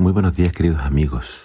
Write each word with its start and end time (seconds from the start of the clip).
Muy 0.00 0.14
buenos 0.14 0.32
días 0.32 0.54
queridos 0.54 0.86
amigos. 0.86 1.44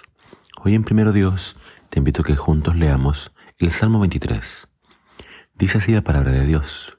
Hoy 0.62 0.74
en 0.74 0.82
Primero 0.82 1.12
Dios 1.12 1.58
te 1.90 1.98
invito 1.98 2.22
a 2.22 2.24
que 2.24 2.36
juntos 2.36 2.78
leamos 2.78 3.34
el 3.58 3.70
Salmo 3.70 4.00
23. 4.00 4.66
Dice 5.52 5.76
así 5.76 5.92
la 5.92 6.00
palabra 6.00 6.30
de 6.32 6.46
Dios. 6.46 6.96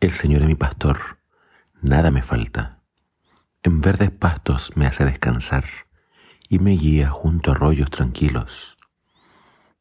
El 0.00 0.10
Señor 0.10 0.42
es 0.42 0.48
mi 0.48 0.56
pastor, 0.56 0.98
nada 1.80 2.10
me 2.10 2.24
falta. 2.24 2.80
En 3.62 3.80
verdes 3.80 4.10
pastos 4.10 4.72
me 4.74 4.86
hace 4.86 5.04
descansar 5.04 5.64
y 6.48 6.58
me 6.58 6.72
guía 6.72 7.08
junto 7.08 7.52
a 7.52 7.54
arroyos 7.54 7.88
tranquilos. 7.88 8.76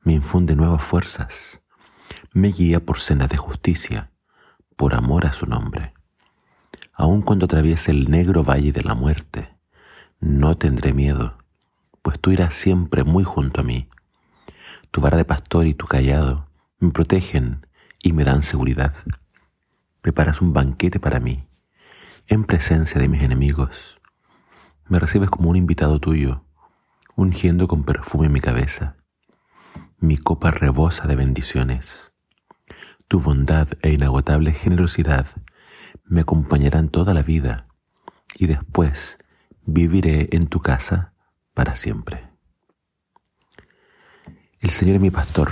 Me 0.04 0.14
infunde 0.14 0.56
nuevas 0.56 0.84
fuerzas, 0.84 1.64
me 2.34 2.50
guía 2.50 2.86
por 2.86 3.00
sendas 3.00 3.30
de 3.30 3.38
justicia, 3.38 4.12
por 4.76 4.94
amor 4.94 5.26
a 5.26 5.34
su 5.34 5.48
nombre. 5.48 5.96
Aun 6.94 7.24
cuando 7.24 7.46
atraviese 7.46 7.90
el 7.90 8.12
negro 8.12 8.44
valle 8.44 8.72
de 8.72 8.84
la 8.84 8.94
muerte, 8.94 9.53
no 10.24 10.58
tendré 10.58 10.94
miedo, 10.94 11.38
pues 12.02 12.18
tú 12.18 12.32
irás 12.32 12.54
siempre 12.54 13.04
muy 13.04 13.26
junto 13.26 13.60
a 13.60 13.64
mí. 13.64 13.90
Tu 14.90 15.02
vara 15.02 15.18
de 15.18 15.26
pastor 15.26 15.66
y 15.66 15.74
tu 15.74 15.86
callado 15.86 16.48
me 16.80 16.92
protegen 16.92 17.68
y 18.02 18.14
me 18.14 18.24
dan 18.24 18.42
seguridad. 18.42 18.96
Preparas 20.02 20.42
un 20.42 20.54
banquete 20.54 21.00
para 21.00 21.20
mí, 21.20 21.46
en 22.28 22.46
presencia 22.46 23.02
de 23.02 23.10
mis 23.10 23.22
enemigos. 23.22 24.00
Me 24.88 24.98
recibes 24.98 25.30
como 25.30 25.50
un 25.50 25.58
invitado 25.58 26.00
tuyo, 26.00 26.46
ungiendo 27.16 27.68
con 27.68 27.84
perfume 27.84 28.30
mi 28.30 28.40
cabeza. 28.40 28.96
Mi 30.00 30.16
copa 30.16 30.52
rebosa 30.52 31.06
de 31.06 31.18
bendiciones. 31.18 32.14
Tu 33.10 33.20
bondad 33.20 33.68
e 33.82 33.92
inagotable 33.92 34.54
generosidad 34.54 35.28
me 36.06 36.22
acompañarán 36.22 36.88
toda 36.88 37.14
la 37.14 37.24
vida 37.24 37.66
y 38.36 38.48
después 38.48 39.18
viviré 39.66 40.30
en 40.32 40.48
tu 40.48 40.60
casa 40.60 41.14
para 41.54 41.76
siempre. 41.76 42.30
El 44.62 44.70
Señor 44.70 44.96
es 44.96 45.02
mi 45.02 45.12
pastor, 45.12 45.52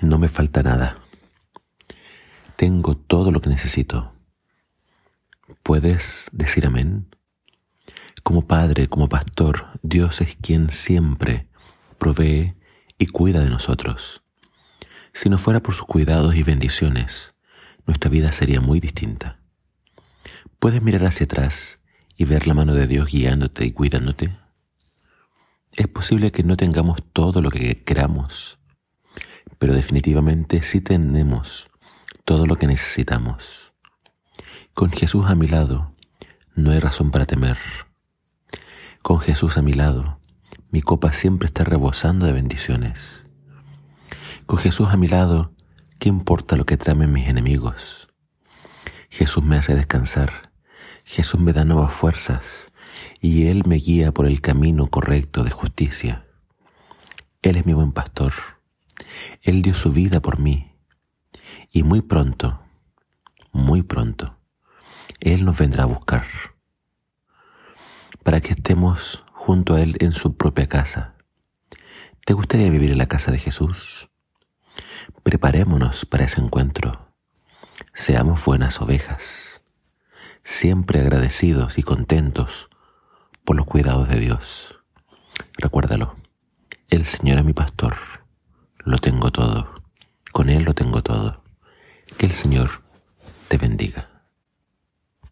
no 0.00 0.18
me 0.18 0.28
falta 0.28 0.62
nada. 0.62 0.96
Tengo 2.56 2.96
todo 2.96 3.30
lo 3.32 3.40
que 3.40 3.50
necesito. 3.50 4.14
¿Puedes 5.62 6.28
decir 6.32 6.66
amén? 6.66 7.14
Como 8.22 8.46
Padre, 8.46 8.88
como 8.88 9.08
Pastor, 9.08 9.66
Dios 9.82 10.20
es 10.20 10.36
quien 10.36 10.70
siempre 10.70 11.48
provee 11.98 12.54
y 12.98 13.06
cuida 13.06 13.40
de 13.40 13.50
nosotros. 13.50 14.22
Si 15.12 15.28
no 15.28 15.38
fuera 15.38 15.60
por 15.60 15.74
sus 15.74 15.86
cuidados 15.86 16.34
y 16.36 16.42
bendiciones, 16.42 17.34
nuestra 17.86 18.10
vida 18.10 18.32
sería 18.32 18.60
muy 18.60 18.78
distinta. 18.78 19.40
Puedes 20.58 20.82
mirar 20.82 21.04
hacia 21.04 21.24
atrás 21.24 21.79
y 22.20 22.26
ver 22.26 22.46
la 22.46 22.52
mano 22.52 22.74
de 22.74 22.86
Dios 22.86 23.10
guiándote 23.10 23.64
y 23.64 23.72
cuidándote? 23.72 24.30
Es 25.74 25.88
posible 25.88 26.32
que 26.32 26.42
no 26.42 26.54
tengamos 26.54 26.98
todo 27.14 27.40
lo 27.40 27.50
que 27.50 27.76
queramos, 27.76 28.58
pero 29.58 29.72
definitivamente 29.72 30.62
sí 30.62 30.82
tenemos 30.82 31.70
todo 32.26 32.44
lo 32.44 32.56
que 32.56 32.66
necesitamos. 32.66 33.72
Con 34.74 34.90
Jesús 34.90 35.24
a 35.28 35.34
mi 35.34 35.48
lado, 35.48 35.94
no 36.54 36.72
hay 36.72 36.78
razón 36.78 37.10
para 37.10 37.24
temer. 37.24 37.56
Con 39.00 39.20
Jesús 39.20 39.56
a 39.56 39.62
mi 39.62 39.72
lado, 39.72 40.20
mi 40.70 40.82
copa 40.82 41.14
siempre 41.14 41.46
está 41.46 41.64
rebosando 41.64 42.26
de 42.26 42.32
bendiciones. 42.32 43.28
Con 44.44 44.58
Jesús 44.58 44.90
a 44.90 44.98
mi 44.98 45.06
lado, 45.06 45.54
¿qué 45.98 46.10
importa 46.10 46.56
lo 46.56 46.66
que 46.66 46.76
tramen 46.76 47.14
mis 47.14 47.28
enemigos? 47.28 48.10
Jesús 49.08 49.42
me 49.42 49.56
hace 49.56 49.74
descansar 49.74 50.49
Jesús 51.10 51.40
me 51.40 51.52
da 51.52 51.64
nuevas 51.64 51.92
fuerzas 51.92 52.70
y 53.20 53.48
Él 53.48 53.64
me 53.66 53.74
guía 53.74 54.12
por 54.12 54.26
el 54.26 54.40
camino 54.40 54.86
correcto 54.86 55.42
de 55.42 55.50
justicia. 55.50 56.24
Él 57.42 57.56
es 57.56 57.66
mi 57.66 57.72
buen 57.72 57.90
pastor. 57.90 58.32
Él 59.42 59.62
dio 59.62 59.74
su 59.74 59.90
vida 59.90 60.22
por 60.22 60.38
mí. 60.38 60.72
Y 61.72 61.82
muy 61.82 62.00
pronto, 62.00 62.62
muy 63.50 63.82
pronto, 63.82 64.38
Él 65.18 65.44
nos 65.44 65.58
vendrá 65.58 65.82
a 65.82 65.86
buscar 65.86 66.26
para 68.22 68.40
que 68.40 68.52
estemos 68.52 69.24
junto 69.32 69.74
a 69.74 69.80
Él 69.80 69.96
en 69.98 70.12
su 70.12 70.36
propia 70.36 70.68
casa. 70.68 71.16
¿Te 72.24 72.34
gustaría 72.34 72.70
vivir 72.70 72.92
en 72.92 72.98
la 72.98 73.06
casa 73.06 73.32
de 73.32 73.40
Jesús? 73.40 74.10
Preparémonos 75.24 76.06
para 76.06 76.26
ese 76.26 76.40
encuentro. 76.40 77.12
Seamos 77.94 78.44
buenas 78.44 78.80
ovejas 78.80 79.59
siempre 80.42 81.00
agradecidos 81.00 81.78
y 81.78 81.82
contentos 81.82 82.68
por 83.44 83.56
los 83.56 83.66
cuidados 83.66 84.08
de 84.08 84.20
Dios. 84.20 84.78
Recuérdalo, 85.58 86.16
el 86.88 87.04
Señor 87.06 87.38
es 87.38 87.44
mi 87.44 87.52
pastor, 87.52 87.94
lo 88.84 88.98
tengo 88.98 89.30
todo, 89.30 89.82
con 90.32 90.48
Él 90.48 90.64
lo 90.64 90.74
tengo 90.74 91.02
todo. 91.02 91.42
Que 92.18 92.26
el 92.26 92.32
Señor 92.32 92.82
te 93.48 93.56
bendiga. 93.56 94.19